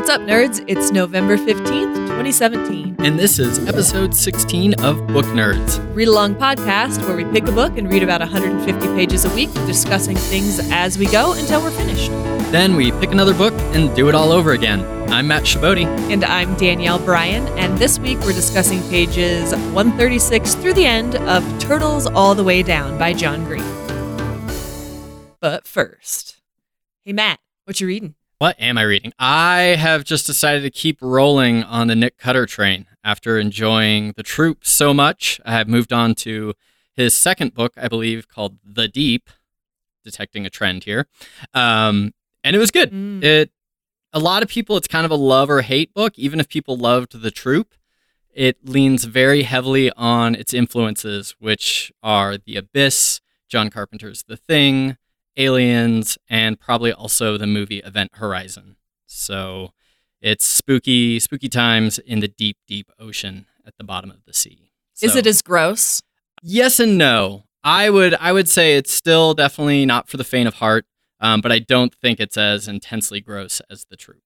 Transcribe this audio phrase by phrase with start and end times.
[0.00, 0.64] What's up, nerds?
[0.66, 2.96] It's November 15th, 2017.
[3.00, 5.78] And this is episode 16 of Book Nerds.
[5.94, 9.52] Read Along podcast where we pick a book and read about 150 pages a week,
[9.66, 12.10] discussing things as we go until we're finished.
[12.50, 14.80] Then we pick another book and do it all over again.
[15.12, 15.84] I'm Matt Shaboti.
[16.10, 21.44] And I'm Danielle Bryan, and this week we're discussing pages 136 through the end of
[21.60, 23.62] Turtles All the Way Down by John Green.
[25.40, 26.40] But first,
[27.02, 28.14] hey Matt, what you reading?
[28.40, 29.12] What am I reading?
[29.18, 34.22] I have just decided to keep rolling on the Nick Cutter train after enjoying The
[34.22, 35.42] Troop so much.
[35.44, 36.54] I have moved on to
[36.96, 39.28] his second book, I believe, called The Deep,
[40.06, 41.06] detecting a trend here.
[41.52, 42.90] Um, and it was good.
[42.90, 43.22] Mm.
[43.22, 43.50] It
[44.14, 46.78] a lot of people it's kind of a love or hate book, even if people
[46.78, 47.74] loved The Troop.
[48.32, 53.20] It leans very heavily on its influences, which are The Abyss,
[53.50, 54.96] John Carpenter's The Thing,
[55.40, 58.76] Aliens, and probably also the movie Event Horizon.
[59.06, 59.70] So
[60.20, 64.70] it's spooky, spooky times in the deep, deep ocean at the bottom of the sea.
[65.02, 66.02] Is it as gross?
[66.42, 67.44] yes and no.
[67.62, 70.86] I would I would say it's still definitely not for the faint of heart,
[71.20, 74.22] um, but I don't think it's as intensely gross as the troop.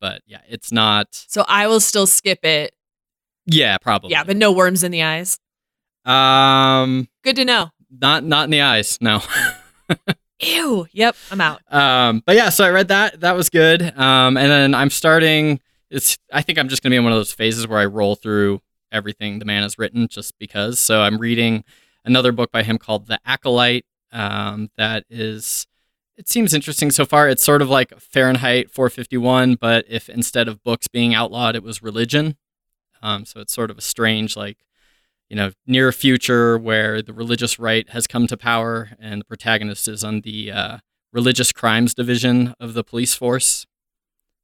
[0.00, 1.08] But yeah, it's not.
[1.28, 2.74] So I will still skip it.
[3.46, 4.10] Yeah, probably.
[4.10, 5.38] Yeah, but no worms in the eyes.
[6.04, 7.70] um, Good to know.
[7.90, 8.98] not not in the eyes.
[9.00, 9.22] No.
[10.40, 10.86] Ew.
[10.92, 11.60] Yep, I'm out.
[11.72, 13.20] um, but yeah, so I read that.
[13.20, 13.82] That was good.
[13.98, 15.60] Um, and then I'm starting.
[15.90, 16.18] It's.
[16.32, 18.60] I think I'm just gonna be in one of those phases where I roll through
[18.92, 20.78] everything the man has written, just because.
[20.78, 21.64] So I'm reading
[22.04, 23.86] another book by him called The Acolyte.
[24.12, 25.66] Um, that is.
[26.18, 27.28] It seems interesting so far.
[27.28, 31.82] It's sort of like Fahrenheit 451, but if instead of books being outlawed, it was
[31.82, 32.38] religion.
[33.02, 34.56] Um, so it's sort of a strange, like,
[35.28, 39.88] you know, near future where the religious right has come to power and the protagonist
[39.88, 40.78] is on the uh,
[41.12, 43.66] religious crimes division of the police force.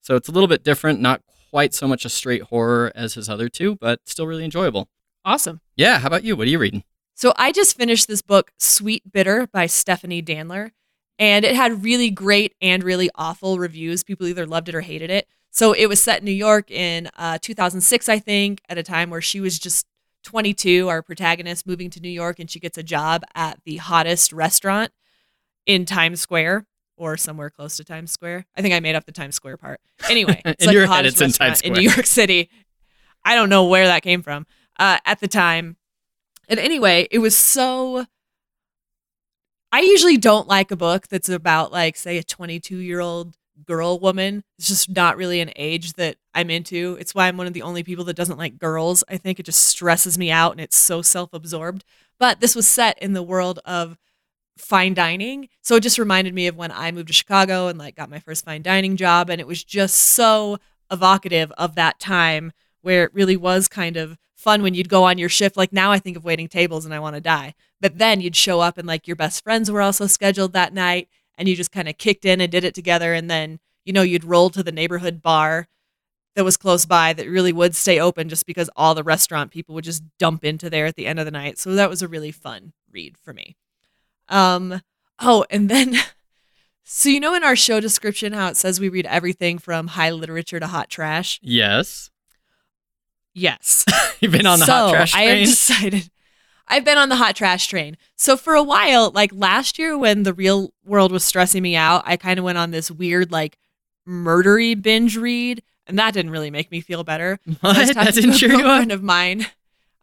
[0.00, 3.28] So it's a little bit different, not quite so much a straight horror as his
[3.28, 4.88] other two, but still really enjoyable.
[5.24, 5.60] Awesome.
[5.76, 6.34] Yeah, how about you?
[6.34, 6.82] What are you reading?
[7.14, 10.70] So I just finished this book, Sweetbitter by Stephanie Danler,
[11.18, 14.02] and it had really great and really awful reviews.
[14.02, 15.28] People either loved it or hated it.
[15.50, 19.10] So it was set in New York in uh, 2006, I think, at a time
[19.10, 19.86] where she was just
[20.22, 24.32] 22, our protagonist, moving to New York, and she gets a job at the hottest
[24.32, 24.92] restaurant
[25.66, 26.66] in Times Square
[26.96, 28.46] or somewhere close to Times Square.
[28.56, 29.80] I think I made up the Times Square part.
[30.08, 32.06] Anyway, it's In like your the head, hottest it's in restaurant Times in New York
[32.06, 32.50] City.
[33.24, 34.46] I don't know where that came from
[34.78, 35.76] uh, at the time.
[36.48, 38.06] And anyway, it was so.
[39.74, 43.98] I usually don't like a book that's about, like, say, a 22 year old girl
[43.98, 44.44] woman.
[44.58, 46.96] It's just not really an age that I'm into.
[47.00, 49.04] It's why I'm one of the only people that doesn't like girls.
[49.08, 51.84] I think it just stresses me out and it's so self absorbed.
[52.18, 53.98] But this was set in the world of
[54.58, 55.48] fine dining.
[55.62, 58.20] So it just reminded me of when I moved to Chicago and like got my
[58.20, 59.30] first fine dining job.
[59.30, 60.58] And it was just so
[60.90, 62.52] evocative of that time
[62.82, 65.56] where it really was kind of fun when you'd go on your shift.
[65.56, 67.54] Like now I think of waiting tables and I want to die.
[67.80, 71.08] But then you'd show up and like your best friends were also scheduled that night
[71.42, 73.14] and you just kind of kicked in and did it together.
[73.14, 75.66] And then, you know, you'd roll to the neighborhood bar
[76.36, 79.74] that was close by that really would stay open just because all the restaurant people
[79.74, 81.58] would just dump into there at the end of the night.
[81.58, 83.56] So that was a really fun read for me.
[84.28, 84.82] Um,
[85.18, 85.96] oh, and then
[86.84, 90.10] so you know in our show description how it says we read everything from high
[90.10, 91.40] literature to hot trash?
[91.42, 92.08] Yes.
[93.34, 93.84] Yes.
[94.20, 95.28] You've been on the so hot trash train?
[95.28, 96.10] I have decided
[96.72, 97.98] I've been on the hot trash train.
[98.16, 102.02] So for a while, like last year when the real world was stressing me out,
[102.06, 103.58] I kind of went on this weird like
[104.08, 107.38] murdery binge read, and that didn't really make me feel better.
[107.60, 107.94] What?
[107.94, 108.88] That didn't a cheer you up?
[108.88, 109.48] of mine.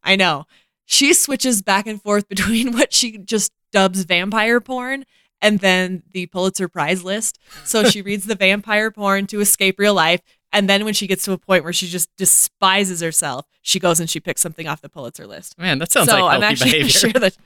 [0.03, 0.45] I know.
[0.85, 5.05] She switches back and forth between what she just dubs vampire porn
[5.41, 7.39] and then the Pulitzer Prize list.
[7.63, 10.21] So she reads the vampire porn to escape real life.
[10.51, 13.99] And then when she gets to a point where she just despises herself, she goes
[13.99, 15.57] and she picks something off the Pulitzer list.
[15.57, 16.89] Man, that sounds so like I'm actually behavior.
[16.89, 17.37] sure that.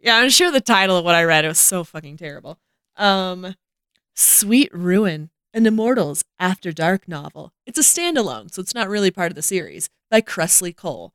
[0.00, 2.58] Yeah, I'm sure the title of what I read it was so fucking terrible.
[2.96, 3.54] Um,
[4.14, 7.52] Sweet Ruin, an Immortals After Dark novel.
[7.66, 11.12] It's a standalone, so it's not really part of the series by Kresley Cole.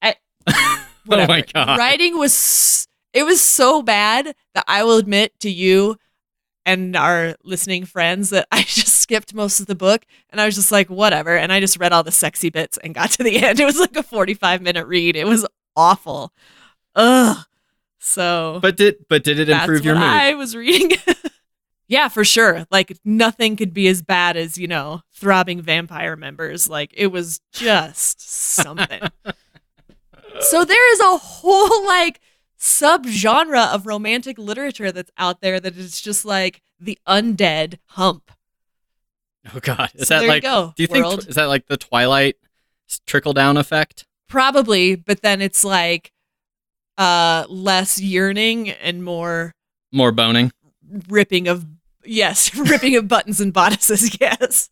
[0.00, 1.78] I, oh my god.
[1.78, 5.96] Writing was it was so bad that I will admit to you
[6.64, 10.54] and our listening friends that I just skipped most of the book and I was
[10.54, 13.38] just like whatever and I just read all the sexy bits and got to the
[13.44, 13.60] end.
[13.60, 15.16] It was like a 45 minute read.
[15.16, 16.32] It was awful.
[16.94, 17.44] Ugh.
[17.98, 20.04] So But did but did it improve your mood?
[20.04, 20.96] I was reading.
[21.88, 22.66] yeah, for sure.
[22.70, 26.68] Like nothing could be as bad as, you know, throbbing vampire members.
[26.68, 29.02] Like it was just something.
[30.40, 32.20] so there is a whole like
[32.62, 38.30] subgenre of romantic literature that's out there that is just like the undead hump.
[39.52, 40.42] Oh God, is So that there like?
[40.44, 42.36] you go, do you think is that like the Twilight
[43.06, 44.06] trickle down effect?
[44.28, 46.12] Probably, but then it's like
[46.96, 49.52] uh less yearning and more
[49.90, 50.52] More boning.
[51.08, 51.66] ripping of
[52.04, 54.70] yes, ripping of buttons and bodices, yes.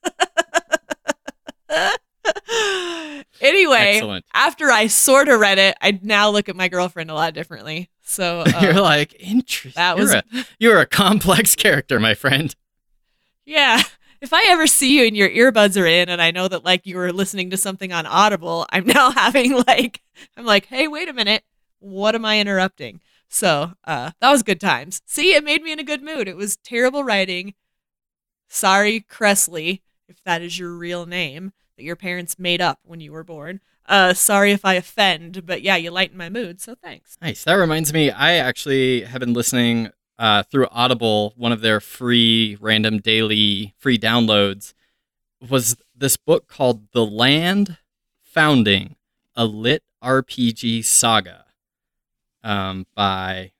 [3.40, 4.24] anyway, Excellent.
[4.34, 7.90] after I sort of read it, I now look at my girlfriend a lot differently.
[8.02, 9.72] So You're uh, like interesting.
[9.76, 12.54] that was you're, a, you're a complex character, my friend.
[13.44, 13.82] yeah.
[14.20, 16.84] If I ever see you and your earbuds are in and I know that like
[16.86, 20.02] you were listening to something on Audible, I'm now having like
[20.36, 21.42] I'm like, "Hey, wait a minute.
[21.78, 23.00] What am I interrupting?"
[23.30, 25.00] So, uh that was good times.
[25.06, 26.28] See, it made me in a good mood.
[26.28, 27.54] It was terrible writing.
[28.48, 33.24] Sorry, Kresley, if that is your real name your parents made up when you were
[33.24, 33.60] born.
[33.86, 37.16] Uh sorry if I offend, but yeah, you lighten my mood, so thanks.
[37.20, 37.44] Nice.
[37.44, 39.90] That reminds me, I actually have been listening
[40.20, 41.32] uh, through Audible.
[41.36, 44.74] One of their free, random daily free downloads
[45.48, 47.78] was this book called "The Land
[48.22, 48.96] Founding:
[49.34, 51.46] A Lit RPG Saga,"
[52.44, 53.52] um, by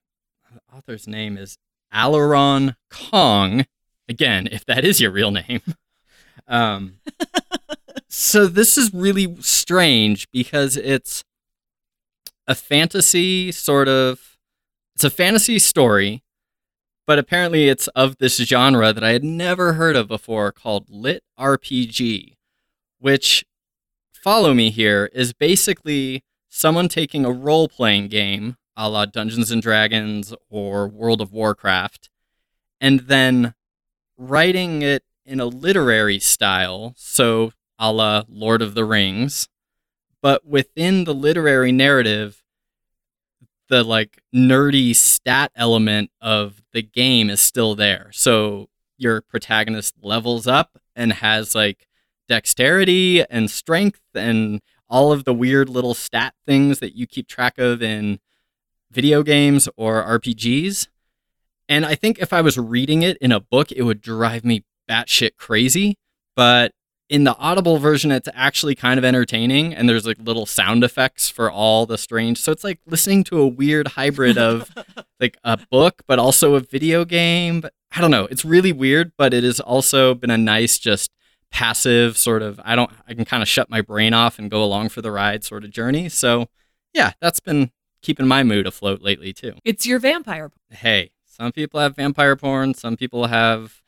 [0.53, 1.57] the author's name is
[1.93, 3.65] Aleron Kong.
[4.09, 5.63] Again, if that is your real name.
[6.49, 6.95] Um,
[8.11, 11.25] so this is really strange because it's
[12.47, 14.37] a fantasy sort of
[14.95, 16.23] it's a fantasy story
[17.07, 21.23] but apparently it's of this genre that i had never heard of before called lit
[21.39, 22.35] rpg
[22.99, 23.45] which
[24.13, 30.35] follow me here is basically someone taking a role-playing game a la dungeons and dragons
[30.49, 32.11] or world of warcraft
[32.81, 33.55] and then
[34.17, 36.95] writing it in a literary style.
[36.97, 39.49] So a la lord of the rings
[40.23, 42.45] but within the literary narrative
[43.69, 50.47] the like nerdy stat element of the game is still there so your protagonist levels
[50.47, 51.89] up and has like
[52.29, 57.59] dexterity and strength and all of the weird little stat things that you keep track
[57.59, 58.21] of in
[58.91, 60.89] video games or RPGs.
[61.69, 64.65] And I think if I was reading it in a book, it would drive me
[64.89, 65.97] batshit crazy.
[66.35, 66.73] But
[67.11, 71.29] in the audible version, it's actually kind of entertaining, and there's like little sound effects
[71.29, 72.39] for all the strange.
[72.39, 74.73] So it's like listening to a weird hybrid of
[75.21, 77.61] like a book, but also a video game.
[77.61, 78.27] But I don't know.
[78.27, 81.11] It's really weird, but it has also been a nice, just
[81.51, 82.61] passive sort of.
[82.65, 82.91] I don't.
[83.09, 85.65] I can kind of shut my brain off and go along for the ride sort
[85.65, 86.09] of journey.
[86.09, 86.47] So
[86.95, 87.73] yeah, that's been
[88.03, 89.55] keeping my mood afloat lately too.
[89.65, 90.79] It's your vampire porn.
[90.79, 92.75] Hey, some people have vampire porn.
[92.75, 93.83] Some people have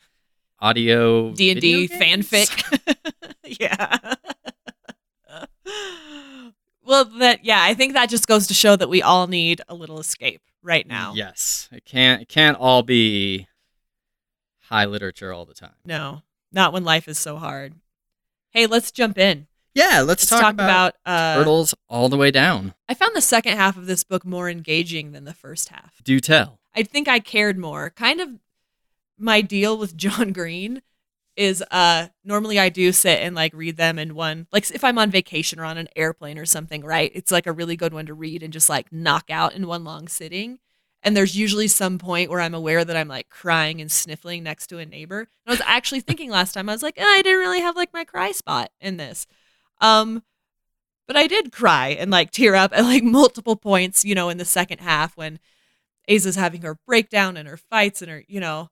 [0.59, 2.51] audio D and D fanfic.
[3.61, 4.15] yeah.
[6.85, 9.75] well, that yeah, I think that just goes to show that we all need a
[9.75, 11.13] little escape right now.
[11.15, 12.23] Yes, it can't.
[12.23, 13.47] It can't all be
[14.63, 15.75] high literature all the time.
[15.85, 16.23] No,
[16.53, 17.75] not when life is so hard.
[18.51, 19.47] Hey, let's jump in.
[19.75, 21.35] Yeah, let's, Let's talk, talk, about, about.
[21.35, 22.75] uh, turtles all the way down.
[22.91, 25.95] I found the second half of this book more engaging than the first half.
[26.05, 26.59] Do tell.
[26.75, 27.89] I think I cared more.
[27.89, 28.29] Kind of
[29.19, 30.83] my deal with John Green
[31.37, 34.99] is uh normally I do sit and like read them in one like if I'm
[34.99, 37.11] on vacation or on an airplane or something, right?
[37.15, 39.85] It's like a really good one to read and just like knock out in one
[39.85, 40.59] long sitting.
[41.03, 44.69] And there's usually some point where I'm aware that I'm like crying and sniffling next
[44.69, 45.21] to a neighbor.
[45.21, 47.77] And I was actually thinking last time I was like, eh, I didn't really have
[47.77, 49.27] like my cry spot in this.
[49.81, 50.23] Um
[51.07, 54.39] but I did cry and like tear up at like multiple points, you know, in
[54.39, 55.39] the second half when
[56.09, 58.71] Aza's having her breakdown and her fights and her, you know,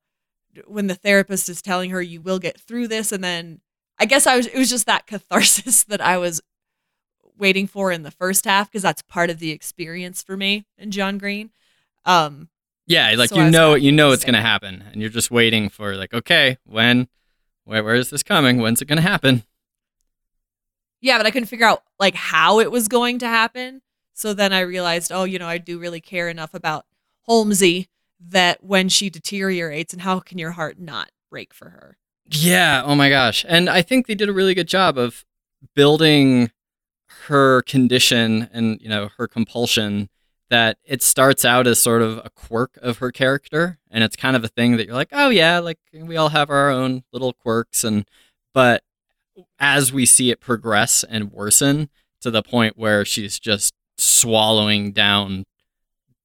[0.67, 3.61] when the therapist is telling her you will get through this and then
[3.99, 6.41] I guess I was it was just that catharsis that I was
[7.39, 10.93] waiting for in the first half because that's part of the experience for me and
[10.93, 11.51] John Green.
[12.05, 12.49] Um
[12.87, 15.69] Yeah, like So I you know, you know it's gonna happen, and you're just waiting
[15.69, 17.09] for like, okay, when,
[17.65, 18.59] where, where is this coming?
[18.59, 19.45] When's it gonna happen?
[21.01, 23.83] yeah, but I couldn't figure out like how it was going to happen.
[24.13, 26.85] So then I realized, oh, you know, I do really care enough about
[27.23, 27.89] Holmesy
[28.29, 31.97] that when she deteriorates and how can your heart not break for her?
[32.27, 32.83] Yeah.
[32.85, 33.45] Oh my gosh.
[33.49, 35.25] And I think they did a really good job of
[35.75, 36.51] building
[37.27, 40.09] her condition and you know her compulsion
[40.49, 44.37] that it starts out as sort of a quirk of her character and it's kind
[44.37, 47.33] of a thing that you're like oh yeah like we all have our own little
[47.33, 48.07] quirks and
[48.55, 48.83] but
[49.59, 55.45] as we see it progress and worsen to the point where she's just swallowing down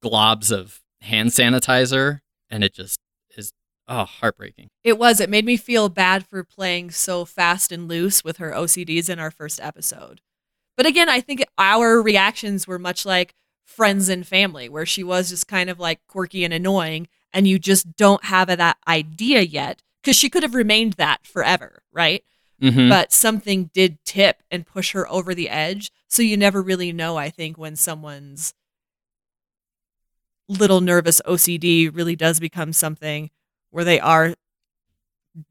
[0.03, 2.19] globs of hand sanitizer
[2.49, 2.99] and it just
[3.37, 3.51] is
[3.87, 5.19] oh heartbreaking It was.
[5.19, 9.19] It made me feel bad for playing so fast and loose with her OCDs in
[9.19, 10.21] our first episode.
[10.77, 13.33] But again, I think our reactions were much like
[13.63, 17.57] friends and family, where she was just kind of like quirky and annoying, and you
[17.59, 22.23] just don't have that idea yet because she could have remained that forever, right?
[22.61, 22.89] Mhm.
[22.89, 25.91] But something did tip and push her over the edge.
[26.07, 28.53] So you never really know, I think, when someone's
[30.47, 33.29] little nervous OCD really does become something
[33.71, 34.35] where they are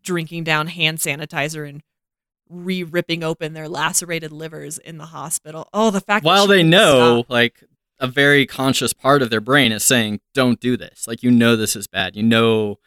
[0.03, 1.83] drinking down hand sanitizer and
[2.49, 5.69] re ripping open their lacerated livers in the hospital.
[5.73, 7.31] Oh, the fact While they know, stop.
[7.31, 7.65] like
[7.99, 11.57] a very conscious part of their brain is saying, "Don't do this." Like you know
[11.57, 12.17] this is bad.
[12.17, 12.79] You know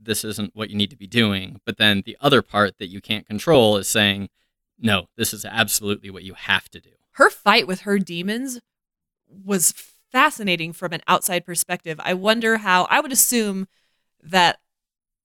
[0.00, 1.60] this isn't what you need to be doing.
[1.64, 4.28] But then the other part that you can't control is saying,
[4.78, 8.58] "No, this is absolutely what you have to do." her fight with her demons
[9.28, 9.72] was
[10.14, 12.00] fascinating from an outside perspective.
[12.04, 13.66] I wonder how I would assume
[14.22, 14.60] that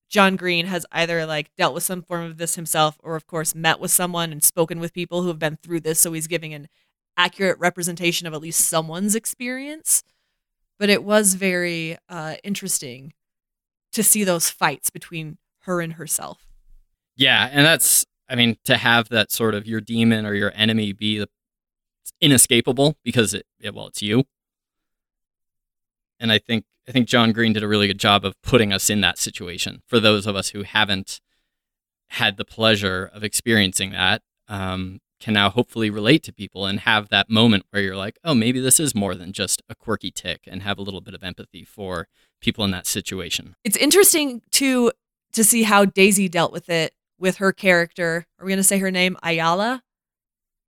[0.09, 3.53] John Green has either like dealt with some form of this himself or of course
[3.53, 6.55] met with someone and spoken with people who have been through this so he's giving
[6.55, 6.67] an
[7.15, 10.01] accurate representation of at least someone's experience.
[10.79, 13.13] But it was very uh, interesting
[13.91, 16.47] to see those fights between her and herself.
[17.15, 20.93] Yeah, and that's I mean to have that sort of your demon or your enemy
[20.93, 21.29] be the
[22.19, 24.23] inescapable because it, it well it's you.
[26.19, 28.89] And I think I think John Green did a really good job of putting us
[28.89, 31.21] in that situation for those of us who haven't
[32.09, 34.21] had the pleasure of experiencing that.
[34.47, 38.33] Um, can now hopefully relate to people and have that moment where you're like, oh,
[38.33, 41.23] maybe this is more than just a quirky tick, and have a little bit of
[41.23, 42.07] empathy for
[42.39, 43.55] people in that situation.
[43.63, 44.91] It's interesting to
[45.33, 48.25] to see how Daisy dealt with it with her character.
[48.39, 49.83] Are we going to say her name Ayala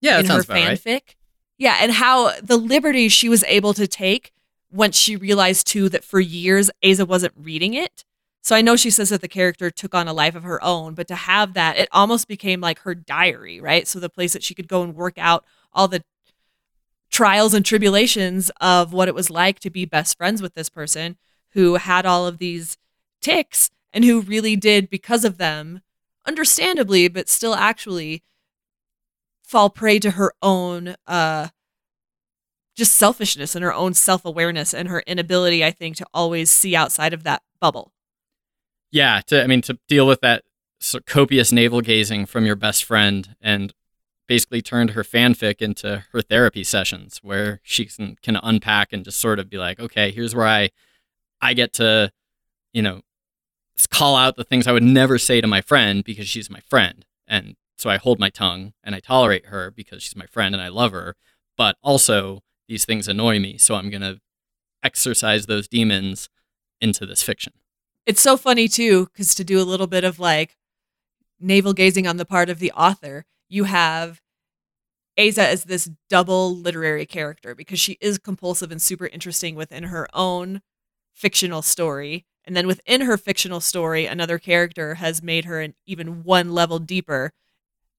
[0.01, 0.77] Yeah, that in her about right.
[0.77, 1.15] fanfic?
[1.58, 4.31] Yeah, and how the liberties she was able to take
[4.71, 8.05] once she realized too that for years Aza wasn't reading it.
[8.41, 10.95] So I know she says that the character took on a life of her own,
[10.95, 13.87] but to have that, it almost became like her diary, right?
[13.87, 16.03] So the place that she could go and work out all the
[17.11, 21.17] trials and tribulations of what it was like to be best friends with this person
[21.49, 22.77] who had all of these
[23.21, 25.81] ticks and who really did, because of them,
[26.25, 28.23] understandably, but still actually
[29.43, 31.49] fall prey to her own uh
[32.75, 37.13] just selfishness and her own self-awareness and her inability i think to always see outside
[37.13, 37.91] of that bubble
[38.91, 40.43] Yeah, to I mean to deal with that
[41.05, 43.73] copious navel gazing from your best friend and
[44.27, 49.19] basically turned her fanfic into her therapy sessions where she can, can unpack and just
[49.19, 50.69] sort of be like, okay, here's where I
[51.41, 52.11] I get to,
[52.73, 53.01] you know,
[53.89, 57.05] call out the things I would never say to my friend because she's my friend.
[57.27, 60.61] And so I hold my tongue and I tolerate her because she's my friend and
[60.63, 61.15] I love her.
[61.57, 64.19] But also these things annoy me, so I'm gonna
[64.81, 66.29] exercise those demons
[66.79, 67.53] into this fiction.
[68.07, 70.55] it's so funny too because to do a little bit of like
[71.39, 74.19] navel gazing on the part of the author you have
[75.19, 80.07] Aza as this double literary character because she is compulsive and super interesting within her
[80.13, 80.61] own
[81.13, 86.23] fictional story and then within her fictional story another character has made her an even
[86.23, 87.31] one level deeper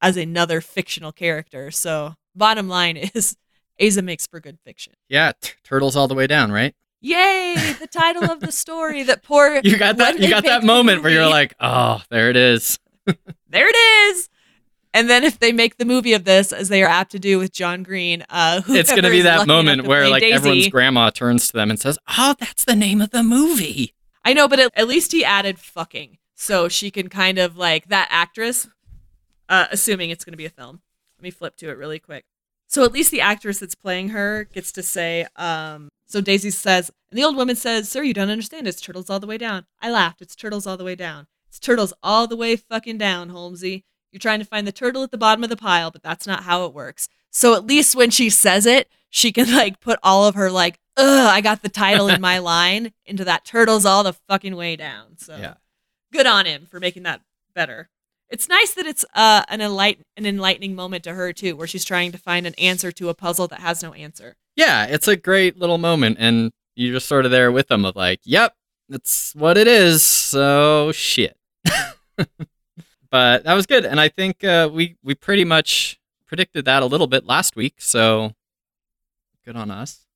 [0.00, 3.36] as another fictional character so bottom line is
[3.82, 6.74] Aza makes for good fiction Yeah, t- turtles all the way down, right?
[7.04, 10.20] yay the title of the story that poor You got that.
[10.20, 12.78] You got that moment where you're like, oh, there it is.
[13.06, 14.28] there it is.
[14.94, 17.38] And then if they make the movie of this, as they are apt to do
[17.38, 21.46] with John Green, uh, It's gonna be that moment where like Daisy- everyone's grandma turns
[21.48, 24.70] to them and says, "Oh, that's the name of the movie." I know, but at,
[24.76, 28.68] at least he added fucking, so she can kind of like that actress.
[29.48, 30.82] Uh, assuming it's going to be a film.
[31.18, 32.24] Let me flip to it really quick.
[32.72, 35.26] So at least the actress that's playing her gets to say.
[35.36, 38.66] Um, so Daisy says, and the old woman says, "Sir, you don't understand.
[38.66, 40.22] It's turtles all the way down." I laughed.
[40.22, 41.26] It's turtles all the way down.
[41.48, 43.84] It's turtles all the way fucking down, Holmesy.
[44.10, 46.44] You're trying to find the turtle at the bottom of the pile, but that's not
[46.44, 47.10] how it works.
[47.30, 50.78] So at least when she says it, she can like put all of her like,
[50.96, 54.76] ugh, I got the title in my line into that turtles all the fucking way
[54.76, 55.18] down.
[55.18, 55.54] So Yeah.
[56.10, 57.20] good on him for making that
[57.54, 57.90] better.
[58.32, 61.84] It's nice that it's uh, an enlight- an enlightening moment to her too, where she's
[61.84, 64.36] trying to find an answer to a puzzle that has no answer.
[64.56, 67.94] Yeah, it's a great little moment, and you're just sort of there with them of
[67.94, 68.54] like, "Yep,
[68.88, 71.36] that's what it is." So shit.
[73.10, 76.86] but that was good, and I think uh, we we pretty much predicted that a
[76.86, 77.74] little bit last week.
[77.78, 78.32] So
[79.44, 80.06] good on us.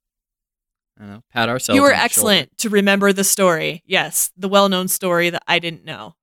[0.99, 1.77] I don't know, pat ourselves.
[1.77, 2.05] you were the shoulder.
[2.05, 3.83] excellent to remember the story.
[3.85, 6.15] Yes, the well-known story that I didn't know.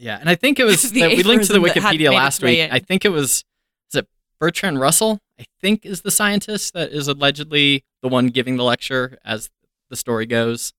[0.00, 2.12] Yeah, and I think it was The we linked to the aphorism that hadn't Wikipedia
[2.14, 2.58] last week.
[2.58, 2.70] in.
[2.72, 3.44] I think it was
[3.90, 5.20] is it Bertrand Russell?
[5.38, 9.50] I think is the scientist that is allegedly the one giving the lecture as
[9.90, 10.72] the story goes.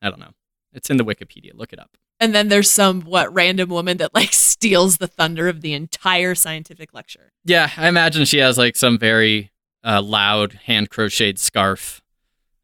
[0.00, 0.32] I don't know.
[0.72, 1.50] It's in the Wikipedia.
[1.54, 1.96] Look it up.
[2.20, 6.34] And then there's some what random woman that like steals the thunder of the entire
[6.34, 7.32] scientific lecture.
[7.44, 9.50] Yeah, I imagine she has like some very
[9.82, 12.02] uh, loud hand crocheted scarf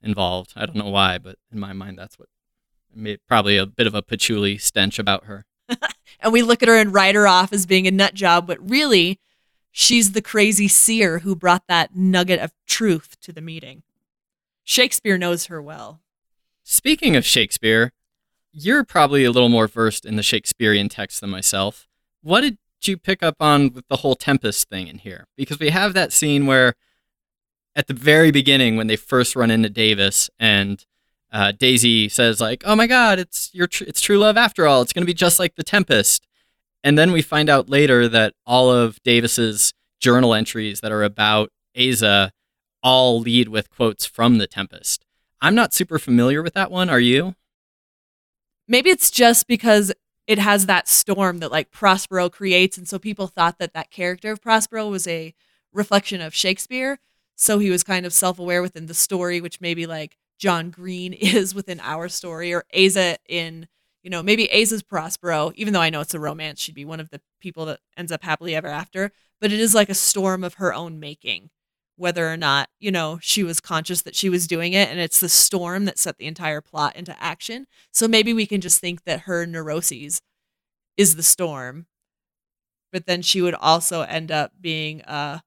[0.02, 0.52] involved.
[0.54, 2.28] I don't know why, but in my mind, that's what
[2.94, 5.46] made probably a bit of a patchouli stench about her.
[6.20, 8.58] and we look at her and write her off as being a nut job, but
[8.68, 9.18] really,
[9.70, 13.82] she's the crazy seer who brought that nugget of truth to the meeting.
[14.64, 16.00] Shakespeare knows her well.
[16.64, 17.92] Speaking of Shakespeare,
[18.52, 21.86] you're probably a little more versed in the Shakespearean text than myself.
[22.22, 25.26] What did you pick up on with the whole Tempest thing in here?
[25.36, 26.74] Because we have that scene where,
[27.74, 30.84] at the very beginning, when they first run into Davis, and
[31.36, 34.80] uh, Daisy says like, "Oh my God, it's your tr- it's true love after all.
[34.80, 36.26] It's going to be just like the Tempest."
[36.82, 41.50] And then we find out later that all of Davis's journal entries that are about
[41.76, 42.30] Aza
[42.82, 45.04] all lead with quotes from the Tempest.
[45.42, 46.88] I'm not super familiar with that one.
[46.88, 47.34] Are you?
[48.66, 49.92] Maybe it's just because
[50.26, 54.32] it has that storm that like Prospero creates, and so people thought that that character
[54.32, 55.34] of Prospero was a
[55.70, 56.98] reflection of Shakespeare.
[57.34, 61.54] So he was kind of self-aware within the story, which maybe like John Green is
[61.54, 63.68] within our story, or Aza in
[64.02, 65.52] you know maybe Aza's Prospero.
[65.56, 68.12] Even though I know it's a romance, she'd be one of the people that ends
[68.12, 69.12] up happily ever after.
[69.40, 71.50] But it is like a storm of her own making
[71.96, 74.88] whether or not, you know, she was conscious that she was doing it.
[74.88, 77.66] And it's the storm that set the entire plot into action.
[77.90, 80.20] So maybe we can just think that her neuroses
[80.96, 81.86] is the storm.
[82.92, 85.40] But then she would also end up being uh,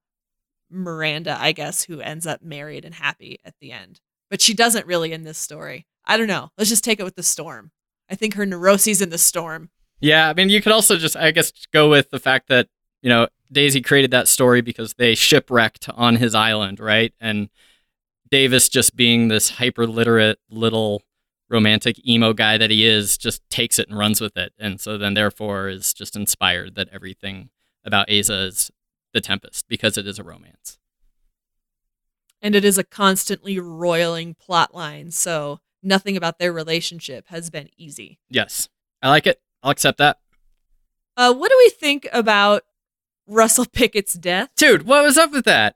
[0.70, 4.02] Miranda, I guess, who ends up married and happy at the end.
[4.30, 5.86] But she doesn't really in this story.
[6.06, 6.52] I don't know.
[6.58, 7.72] Let's just take it with the storm.
[8.10, 9.70] I think her neuroses in the storm.
[10.00, 12.70] Yeah, I mean, you could also just, I guess, go with the fact that
[13.02, 17.14] you know, Daisy created that story because they shipwrecked on his island, right?
[17.20, 17.50] And
[18.30, 21.02] Davis, just being this hyper literate little
[21.50, 24.54] romantic emo guy that he is, just takes it and runs with it.
[24.60, 27.50] And so then, therefore, is just inspired that everything
[27.84, 28.72] about Aza is
[29.14, 30.79] the Tempest because it is a romance.
[32.42, 35.12] And it is a constantly roiling plot line.
[35.12, 38.20] So nothing about their relationship has been easy.
[38.30, 38.70] Yes.
[39.02, 39.42] I like it.
[39.62, 40.20] I'll accept that.
[41.18, 42.64] Uh, what do we think about
[43.30, 44.50] Russell Pickett's death.
[44.58, 45.76] Dude, what was up with that?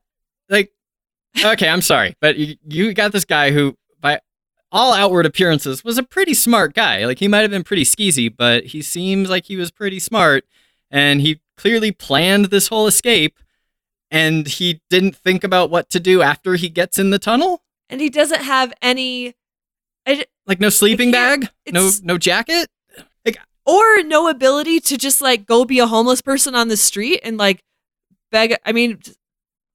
[0.49, 0.71] Like,
[1.45, 4.19] okay, I'm sorry, but you, you got this guy who, by
[4.71, 7.05] all outward appearances, was a pretty smart guy.
[7.05, 10.45] Like, he might have been pretty skeezy, but he seems like he was pretty smart,
[10.91, 13.39] and he clearly planned this whole escape,
[14.13, 17.63] and he didn't think about what to do after he gets in the tunnel.
[17.89, 19.33] And he doesn't have any,
[20.05, 22.69] I, like, no sleeping bag, no no jacket?
[23.65, 27.37] Or no ability to just like go be a homeless person on the street and
[27.37, 27.63] like
[28.29, 28.99] beg i mean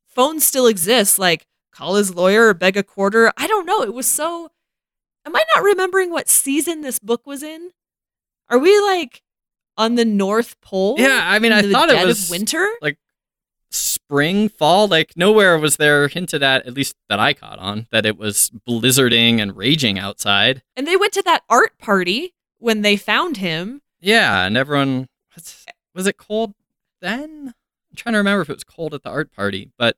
[0.08, 3.32] phones still exist like call his lawyer or beg a quarter.
[3.38, 3.82] I don't know.
[3.82, 4.50] It was so
[5.24, 7.70] am i not remembering what season this book was in?
[8.50, 9.22] Are we like
[9.78, 12.68] on the north pole yeah i mean i thought it was winter?
[12.82, 12.98] like
[13.70, 18.06] spring fall like nowhere was there hinted at at least that i caught on that
[18.06, 22.96] it was blizzarding and raging outside and they went to that art party when they
[22.96, 23.82] found him.
[24.00, 25.08] Yeah, and everyone
[25.94, 26.54] was it cold
[27.00, 27.54] then?
[27.90, 29.96] I'm trying to remember if it was cold at the art party, but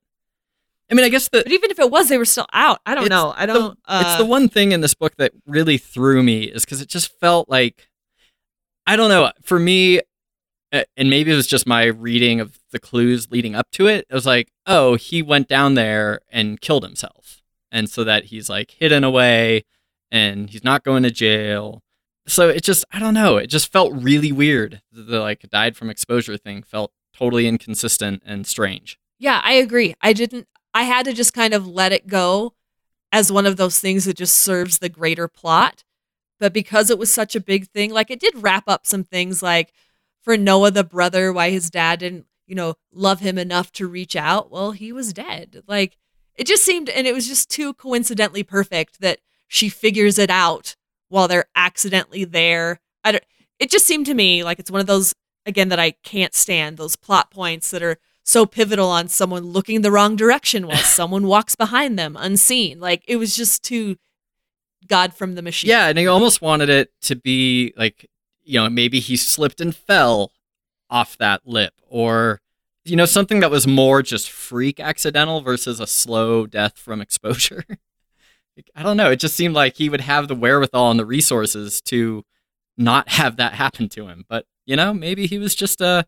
[0.90, 2.80] I mean, I guess the but even if it was, they were still out.
[2.84, 3.32] I don't know.
[3.36, 3.78] I don't.
[3.86, 6.80] The, uh, it's the one thing in this book that really threw me is because
[6.80, 7.88] it just felt like
[8.86, 9.30] I don't know.
[9.42, 10.00] For me,
[10.72, 14.06] and maybe it was just my reading of the clues leading up to it.
[14.08, 18.48] It was like, oh, he went down there and killed himself, and so that he's
[18.48, 19.64] like hidden away,
[20.10, 21.82] and he's not going to jail,
[22.26, 23.36] so it just I don't know.
[23.36, 24.82] It just felt really weird.
[24.92, 28.98] The, the like died from exposure thing felt totally inconsistent and strange.
[29.18, 29.94] Yeah, I agree.
[30.00, 30.46] I didn't.
[30.72, 32.54] I had to just kind of let it go
[33.12, 35.82] as one of those things that just serves the greater plot.
[36.38, 39.42] But because it was such a big thing, like it did wrap up some things
[39.42, 39.72] like
[40.22, 44.16] for Noah the brother, why his dad didn't, you know, love him enough to reach
[44.16, 44.50] out.
[44.50, 45.62] Well, he was dead.
[45.66, 45.96] Like
[46.36, 50.76] it just seemed, and it was just too coincidentally perfect that she figures it out
[51.08, 52.80] while they're accidentally there.
[53.04, 53.24] I don't,
[53.58, 55.14] it just seemed to me like it's one of those
[55.46, 59.80] again that I can't stand those plot points that are so pivotal on someone looking
[59.80, 62.80] the wrong direction while someone walks behind them unseen.
[62.80, 63.96] Like it was just too
[64.86, 65.70] God from the machine.
[65.70, 68.08] Yeah, and he almost wanted it to be like
[68.44, 70.32] you know maybe he slipped and fell
[70.88, 72.40] off that lip or
[72.84, 77.64] you know something that was more just freak accidental versus a slow death from exposure.
[78.74, 79.10] I don't know.
[79.10, 82.24] It just seemed like he would have the wherewithal and the resources to
[82.76, 84.24] not have that happen to him.
[84.28, 86.06] But, you know, maybe he was just a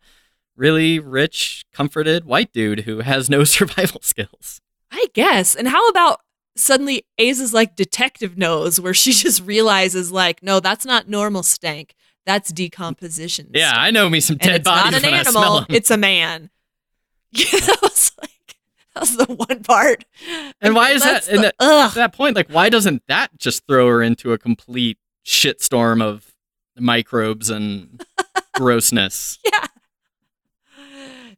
[0.57, 4.61] really rich, comforted white dude who has no survival skills.
[4.91, 5.55] I guess.
[5.55, 6.21] And how about
[6.57, 11.95] suddenly Aza's like detective nose where she just realizes like, no, that's not normal stank.
[12.25, 13.51] That's decomposition.
[13.53, 13.83] Yeah, stank.
[13.83, 15.03] I know me some dead and it's bodies.
[15.03, 16.51] Not an animal, it's a man.
[17.33, 18.57] That was like
[18.95, 20.05] That's the one part.
[20.61, 21.25] And why is that?
[21.25, 26.03] The, at that point, like, why doesn't that just throw her into a complete shitstorm
[26.03, 26.33] of
[26.79, 28.05] microbes and
[28.55, 29.39] grossness.
[29.45, 29.67] Yeah.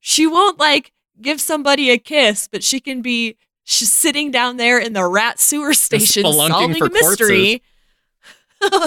[0.01, 4.79] She won't like give somebody a kiss, but she can be she's sitting down there
[4.79, 7.63] in the rat sewer station solving a mystery.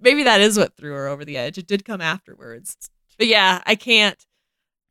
[0.00, 1.58] Maybe that is what threw her over the edge.
[1.58, 2.76] It did come afterwards.
[3.18, 4.24] But yeah, I can't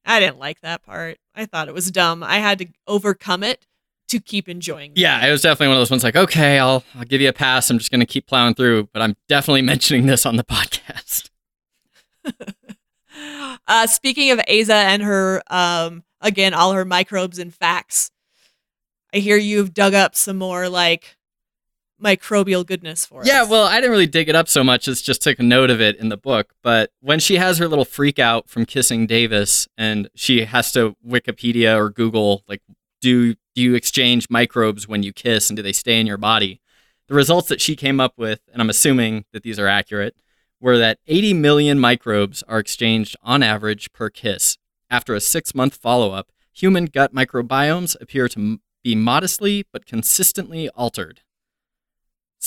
[0.05, 1.17] I didn't like that part.
[1.35, 2.23] I thought it was dumb.
[2.23, 3.65] I had to overcome it
[4.09, 4.93] to keep enjoying.
[4.93, 7.29] the Yeah, it was definitely one of those ones like, okay, I'll I'll give you
[7.29, 7.69] a pass.
[7.69, 11.29] I'm just gonna keep plowing through, but I'm definitely mentioning this on the podcast.
[13.67, 18.11] uh, speaking of Aza and her, um, again, all her microbes and facts,
[19.13, 21.15] I hear you've dug up some more like
[22.03, 23.27] microbial goodness for us.
[23.27, 25.69] Yeah, well, I didn't really dig it up so much as just took a note
[25.69, 26.53] of it in the book.
[26.61, 30.95] But when she has her little freak out from kissing Davis and she has to
[31.05, 32.61] Wikipedia or Google, like,
[33.01, 36.61] do, do you exchange microbes when you kiss and do they stay in your body?
[37.07, 40.15] The results that she came up with, and I'm assuming that these are accurate,
[40.61, 44.57] were that 80 million microbes are exchanged on average per kiss.
[44.89, 50.69] After a six month follow up, human gut microbiomes appear to be modestly but consistently
[50.69, 51.21] altered.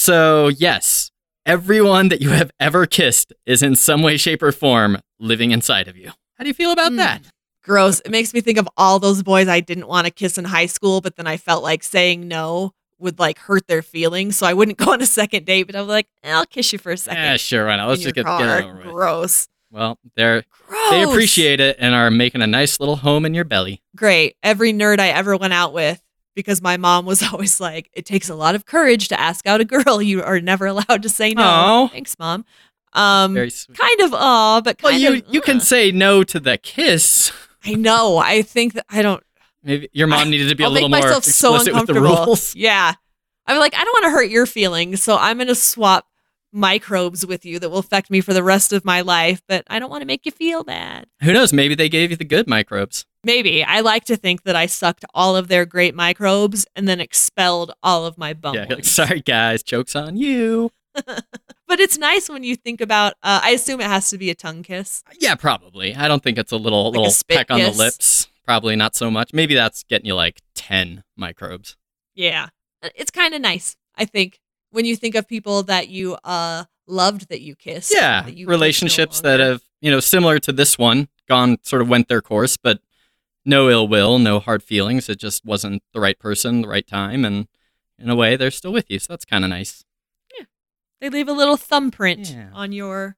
[0.00, 1.10] So, yes,
[1.46, 5.88] everyone that you have ever kissed is in some way, shape, or form living inside
[5.88, 6.08] of you.
[6.36, 6.96] How do you feel about Mm.
[6.98, 7.22] that?
[7.62, 7.98] gross.
[8.04, 10.66] It makes me think of all those boys I didn't want to kiss in high
[10.66, 14.52] school, but then I felt like saying no would like hurt their feelings, so I
[14.54, 15.64] wouldn't go on a second date.
[15.64, 17.22] But I was like, eh, I'll kiss you for a second.
[17.22, 17.88] Yeah, sure, why not?
[17.88, 18.84] Let's just get, get it over with.
[18.84, 19.48] Gross.
[19.72, 20.90] Well, they're, Gross.
[20.90, 23.82] they appreciate it and are making a nice little home in your belly.
[23.96, 24.36] great.
[24.44, 26.00] Every nerd I ever went out with,
[26.36, 29.60] because my mom was always like, it takes a lot of courage to ask out
[29.60, 30.00] a girl.
[30.00, 31.42] You are never allowed to say no.
[31.42, 31.88] Aw.
[31.88, 32.44] Thanks, mom.
[32.92, 33.76] Um, Very sweet.
[33.76, 35.22] kind of aw, but Well, you, of.
[35.28, 35.60] you can uh.
[35.60, 37.32] say no to the kiss.
[37.64, 38.18] I know.
[38.18, 39.22] I think that I don't.
[39.64, 41.86] Maybe your mom needed to be I'll a little make more myself so explicit with
[41.88, 42.26] the uncomfortable.
[42.26, 42.54] rules.
[42.54, 42.94] Yeah,
[43.48, 46.06] I'm like, I don't want to hurt your feelings, so I'm gonna swap
[46.56, 49.42] microbes with you that will affect me for the rest of my life.
[49.46, 51.06] But I don't want to make you feel bad.
[51.22, 51.52] Who knows?
[51.52, 53.04] Maybe they gave you the good microbes.
[53.22, 57.00] Maybe I like to think that I sucked all of their great microbes and then
[57.00, 58.54] expelled all of my bum.
[58.54, 60.70] Yeah, like, sorry guys, jokes on you.
[61.68, 63.14] But it's nice when you think about.
[63.24, 65.02] Uh, I assume it has to be a tongue kiss.
[65.18, 65.96] Yeah, probably.
[65.96, 68.28] I don't think it's a little Like little spit peck on the lips.
[68.44, 69.32] Probably not so much.
[69.34, 71.76] Maybe that's getting you like ten microbes.
[72.14, 72.50] Yeah,
[72.84, 73.76] Uh, it's kind of nice.
[73.96, 74.38] I think
[74.76, 77.92] when you think of people that you uh loved that you kissed.
[77.94, 81.56] Yeah, that you kiss no relationships that have you know similar to this one gone
[81.62, 82.80] sort of went their course, but
[83.44, 85.08] no ill will, no hard feelings.
[85.08, 87.48] It just wasn't the right person, the right time, and
[87.98, 88.98] in a way, they're still with you.
[88.98, 89.82] So that's kind of nice.
[90.38, 90.44] Yeah,
[91.00, 92.50] they leave a little thumbprint Yeah.
[92.52, 93.16] on your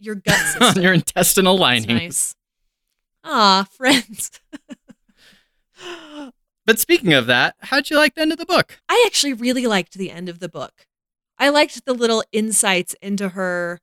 [0.00, 0.62] your gut system.
[0.64, 1.96] on your intestinal lining.
[1.96, 2.34] nice.
[3.24, 4.30] Ah, friends.
[6.64, 8.80] But speaking of that, how'd you like the end of the book?
[8.88, 10.86] I actually really liked the end of the book.
[11.38, 13.80] I liked the little insights into her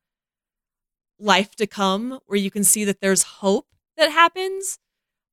[1.20, 4.80] life to come where you can see that there's hope that happens.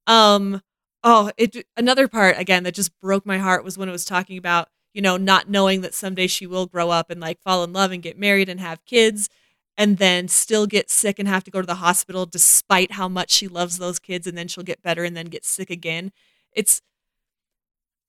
[0.07, 0.63] Um
[1.05, 4.37] oh, it another part again that just broke my heart was when it was talking
[4.39, 7.73] about, you know, not knowing that someday she will grow up and like fall in
[7.73, 9.29] love and get married and have kids
[9.77, 13.31] and then still get sick and have to go to the hospital despite how much
[13.31, 16.11] she loves those kids and then she'll get better and then get sick again.
[16.53, 16.83] It's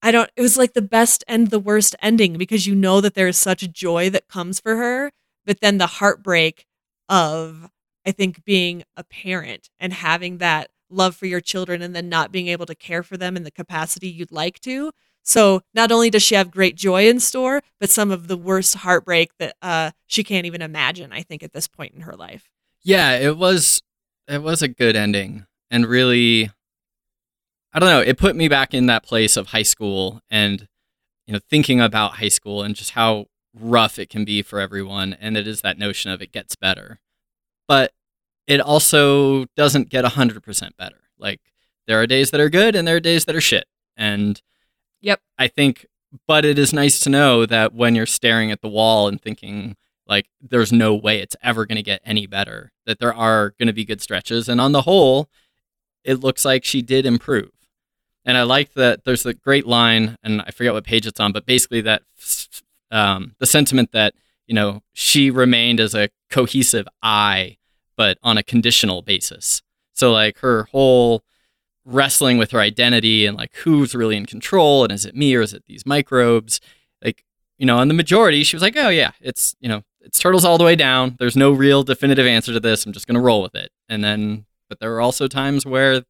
[0.01, 3.15] I don't it was like the best and the worst ending because you know that
[3.15, 5.11] there is such joy that comes for her,
[5.45, 6.65] but then the heartbreak
[7.09, 7.69] of
[8.05, 12.31] I think being a parent and having that love for your children and then not
[12.31, 14.91] being able to care for them in the capacity you'd like to.
[15.23, 18.75] So not only does she have great joy in store, but some of the worst
[18.75, 21.11] heartbreak that uh, she can't even imagine.
[21.11, 22.47] I think at this point in her life.
[22.81, 23.81] Yeah, it was
[24.29, 26.49] it was a good ending and really
[27.73, 30.67] I don't know, it put me back in that place of high school and
[31.25, 35.13] you know thinking about high school and just how rough it can be for everyone
[35.19, 36.99] and it is that notion of it gets better.
[37.67, 37.93] But
[38.47, 41.01] it also doesn't get 100% better.
[41.19, 41.41] Like
[41.85, 43.65] there are days that are good and there are days that are shit.
[43.95, 44.41] And
[45.01, 45.21] Yep.
[45.37, 45.85] I think
[46.25, 49.75] but it is nice to know that when you're staring at the wall and thinking
[50.07, 53.67] like there's no way it's ever going to get any better that there are going
[53.67, 55.29] to be good stretches and on the whole
[56.03, 57.51] it looks like she did improve
[58.27, 61.31] and i like that there's a great line and i forget what page it's on
[61.31, 62.03] but basically that
[62.91, 64.13] um, the sentiment that
[64.45, 67.57] you know she remained as a cohesive i
[67.97, 69.61] but on a conditional basis.
[69.93, 71.23] So like her whole
[71.83, 75.41] wrestling with her identity and like who's really in control and is it me or
[75.41, 76.61] is it these microbes?
[77.03, 77.25] Like
[77.57, 80.45] you know on the majority she was like oh yeah it's you know it's turtles
[80.45, 81.17] all the way down.
[81.19, 82.85] There's no real definitive answer to this.
[82.85, 83.71] I'm just going to roll with it.
[83.89, 86.03] And then but there were also times where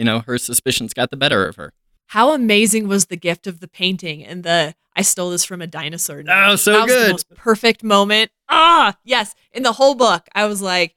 [0.00, 1.72] you know her suspicions got the better of her
[2.06, 5.66] How amazing was the gift of the painting and the I stole this from a
[5.68, 6.22] dinosaur.
[6.24, 6.32] note.
[6.34, 7.06] Oh, so that was good.
[7.08, 8.32] The most perfect moment.
[8.48, 9.34] Ah, yes.
[9.52, 10.96] In the whole book, I was like,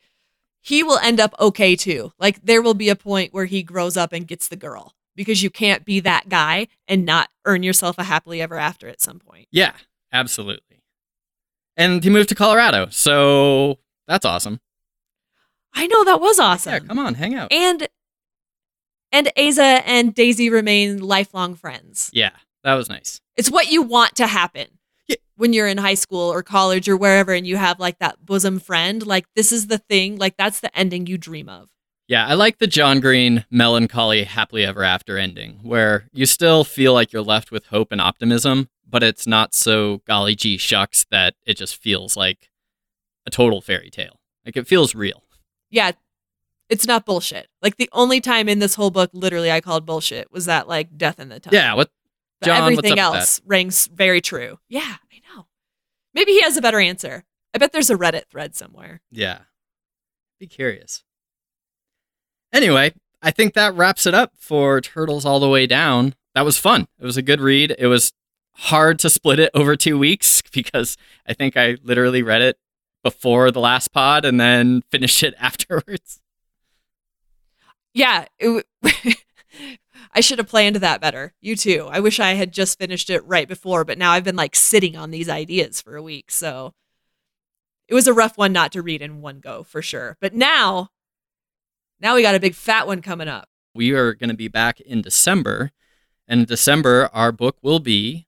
[0.62, 2.12] he will end up okay too.
[2.18, 5.44] Like there will be a point where he grows up and gets the girl because
[5.44, 9.20] you can't be that guy and not earn yourself a happily ever after at some
[9.20, 9.48] point.
[9.52, 9.74] Yeah,
[10.12, 10.82] absolutely.
[11.78, 14.60] And he moved to Colorado, so that's awesome.
[15.76, 16.74] I know that was awesome.
[16.74, 17.52] Yeah, come on, hang out.
[17.52, 17.88] And
[19.14, 22.10] and Aza and Daisy remain lifelong friends.
[22.12, 22.32] Yeah,
[22.66, 23.22] that was nice.
[23.38, 24.68] It's what you want to happen.
[25.08, 25.16] Yeah.
[25.38, 28.60] When you're in high school or college or wherever and you have like that bosom
[28.60, 31.70] friend, like this is the thing, like that's the ending you dream of.
[32.08, 36.94] Yeah, I like the John Green melancholy happily ever after ending, where you still feel
[36.94, 41.36] like you're left with hope and optimism, but it's not so golly gee shucks that
[41.46, 42.50] it just feels like
[43.26, 44.20] a total fairy tale.
[44.46, 45.24] Like it feels real.
[45.70, 45.94] Yeah.
[46.74, 47.50] It's not bullshit.
[47.62, 50.98] Like the only time in this whole book literally I called bullshit was that like
[50.98, 51.56] death in the tunnel.
[51.56, 51.92] Yeah, what
[52.42, 54.58] But John, what's everything else rings very true.
[54.68, 55.46] Yeah, I know.
[56.16, 57.26] Maybe he has a better answer.
[57.54, 59.02] I bet there's a Reddit thread somewhere.
[59.12, 59.42] Yeah.
[60.40, 61.04] Be curious.
[62.52, 66.16] Anyway, I think that wraps it up for Turtles All the Way Down.
[66.34, 66.88] That was fun.
[67.00, 67.76] It was a good read.
[67.78, 68.14] It was
[68.54, 72.58] hard to split it over two weeks because I think I literally read it
[73.04, 76.20] before the last pod and then finished it afterwards.
[77.94, 78.66] Yeah, it
[80.16, 81.34] I should have planned that better.
[81.42, 81.88] You too.
[81.92, 84.96] I wish I had just finished it right before, but now I've been like sitting
[84.96, 86.30] on these ideas for a week.
[86.30, 86.74] So
[87.88, 90.18] it was a rough one not to read in one go for sure.
[90.22, 90.90] But now,
[92.00, 93.50] now we got a big fat one coming up.
[93.74, 95.72] We are going to be back in December.
[96.28, 98.28] And in December, our book will be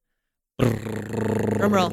[0.60, 1.90] roll.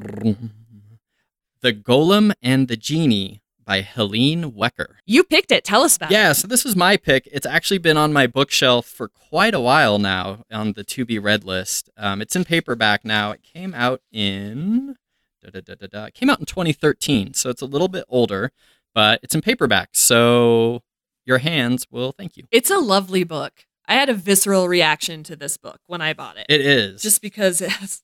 [1.60, 4.96] The Golem and the Jinni by Helene Wecker.
[5.06, 5.64] You picked it.
[5.64, 6.14] Tell us about it.
[6.14, 7.28] Yeah, so this was my pick.
[7.32, 11.18] It's actually been on my bookshelf for quite a while now on the to be
[11.18, 11.90] read list.
[11.96, 13.30] Um, it's in paperback now.
[13.30, 14.96] It came out in
[15.42, 16.04] da, da, da, da, da.
[16.06, 18.52] It came out in 2013, so it's a little bit older,
[18.94, 19.90] but it's in paperback.
[19.92, 20.82] So
[21.24, 22.44] your hands will thank you.
[22.50, 23.66] It's a lovely book.
[23.86, 26.46] I had a visceral reaction to this book when I bought it.
[26.48, 28.02] It is just because it, has,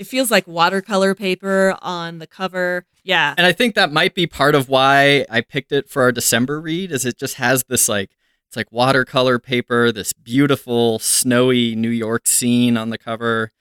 [0.00, 2.86] it feels like watercolor paper on the cover.
[3.04, 3.34] Yeah.
[3.36, 6.58] and I think that might be part of why I picked it for our December
[6.58, 6.90] read.
[6.90, 8.10] Is it just has this like
[8.48, 13.52] it's like watercolor paper, this beautiful snowy New York scene on the cover,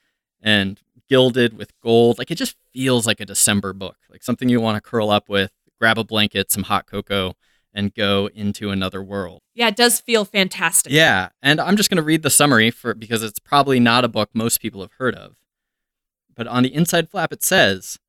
[0.42, 2.18] and gilded with gold.
[2.18, 5.28] Like it just feels like a December book, like something you want to curl up
[5.28, 7.36] with, grab a blanket, some hot cocoa,
[7.74, 9.42] and go into another world.
[9.54, 10.92] Yeah, it does feel fantastic.
[10.92, 14.08] Yeah, and I'm just going to read the summary for because it's probably not a
[14.08, 15.36] book most people have heard of.
[16.40, 18.00] But on the inside flap it says,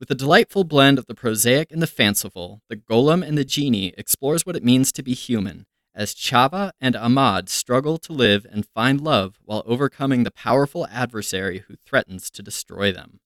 [0.00, 3.92] with a delightful blend of the prosaic and the fanciful, The Golem and the Jinni
[3.98, 8.64] explores what it means to be human as Chava and Ahmad struggle to live and
[8.64, 13.20] find love while overcoming the powerful adversary who threatens to destroy them.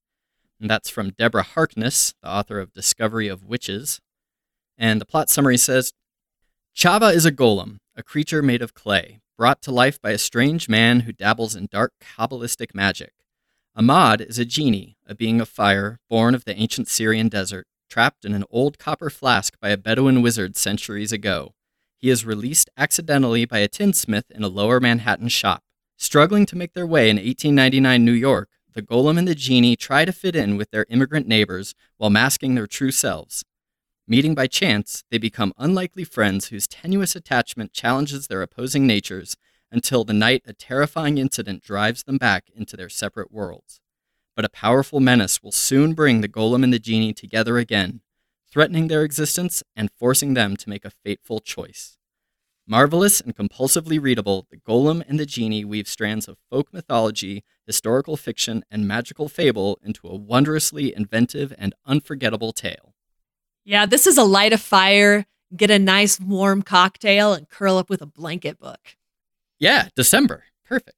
[0.61, 4.01] And that's from Deborah Harkness, the author of Discovery of Witches.
[4.77, 5.93] And the plot summary says
[6.75, 10.69] Chava is a golem, a creature made of clay, brought to life by a strange
[10.69, 13.13] man who dabbles in dark Kabbalistic magic.
[13.79, 18.25] Ahmad is a genie, a being of fire, born of the ancient Syrian desert, trapped
[18.25, 21.55] in an old copper flask by a Bedouin wizard centuries ago.
[21.97, 25.63] He is released accidentally by a tinsmith in a lower Manhattan shop.
[25.97, 30.05] Struggling to make their way in 1899 New York, the golem and the genie try
[30.05, 33.45] to fit in with their immigrant neighbors while masking their true selves.
[34.09, 39.37] Meeting by chance, they become unlikely friends whose tenuous attachment challenges their opposing natures
[39.71, 43.81] until the night a terrifying incident drives them back into their separate worlds.
[44.35, 48.01] But a powerful menace will soon bring the golem and the genie together again,
[48.51, 51.99] threatening their existence and forcing them to make a fateful choice.
[52.71, 58.19] Marvelous and compulsively readable, The Golem and the Jinni weave strands of folk mythology, historical
[58.19, 62.95] fiction, and magical fable into a wondrously inventive and unforgettable tale.
[63.65, 65.25] Yeah, this is a light a fire,
[65.57, 68.97] get a nice warm cocktail, and curl up with a blanket book.
[69.59, 70.45] Yeah, December.
[70.65, 70.97] Perfect.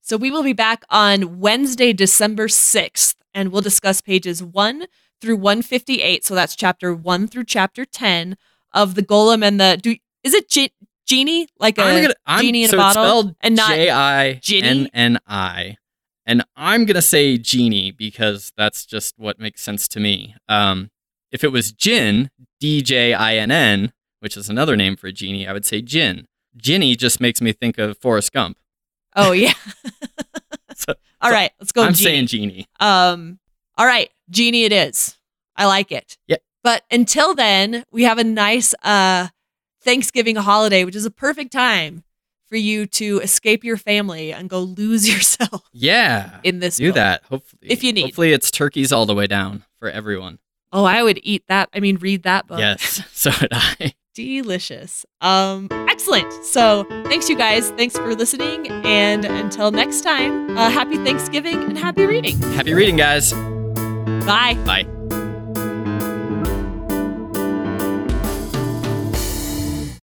[0.00, 4.86] So we will be back on Wednesday, December 6th, and we'll discuss pages 1
[5.20, 6.24] through 158.
[6.24, 8.36] So that's chapter 1 through chapter 10
[8.72, 9.78] of the Golem and the.
[9.80, 10.72] Do, is it ge-
[11.06, 11.48] genie?
[11.58, 13.02] Like a I'm gonna, I'm, genie in so a bottle?
[13.02, 14.90] It's spelled and not J I N Ginny?
[14.94, 15.76] N I.
[16.24, 20.34] And I'm going to say genie because that's just what makes sense to me.
[20.48, 20.90] Um,
[21.32, 25.12] if it was Jin, D J I N N, which is another name for a
[25.12, 26.26] genie, I would say Jin.
[26.58, 28.58] Ginny just makes me think of Forrest Gump.
[29.16, 29.52] Oh, yeah.
[30.76, 32.04] So- All so right, let's go I'm genie.
[32.04, 32.66] saying genie.
[32.78, 33.40] Um,
[33.76, 35.16] all right, genie it is.
[35.56, 36.16] I like it.
[36.28, 36.40] Yep.
[36.62, 39.28] But until then, we have a nice uh
[39.82, 42.04] Thanksgiving holiday, which is a perfect time
[42.48, 46.38] for you to escape your family and go lose yourself Yeah.
[46.44, 47.24] in this Do that.
[47.24, 47.60] Hopefully.
[47.72, 48.02] If you need.
[48.06, 50.38] Hopefully it's turkeys all the way down for everyone.
[50.72, 51.68] Oh, I would eat that.
[51.74, 52.58] I mean, read that book.
[52.60, 53.02] Yes.
[53.12, 53.94] So would I.
[54.14, 55.04] delicious.
[55.20, 55.68] Um,
[55.98, 56.44] excellent.
[56.44, 57.70] So thanks, you guys.
[57.70, 58.68] Thanks for listening.
[58.68, 62.38] And until next time, uh, happy Thanksgiving and happy reading.
[62.52, 63.32] Happy reading, guys.
[63.32, 64.54] Bye.
[64.64, 64.97] Bye.